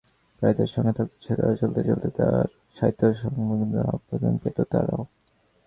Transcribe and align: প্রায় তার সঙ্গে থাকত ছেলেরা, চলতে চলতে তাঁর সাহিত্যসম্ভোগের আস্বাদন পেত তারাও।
প্রায় 0.37 0.55
তার 0.57 0.69
সঙ্গে 0.75 0.93
থাকত 0.97 1.13
ছেলেরা, 1.21 1.53
চলতে 1.55 1.81
চলতে 1.83 2.07
তাঁর 2.17 2.45
সাহিত্যসম্ভোগের 2.77 3.85
আস্বাদন 3.87 4.33
পেত 4.43 4.57
তারাও। 4.71 5.01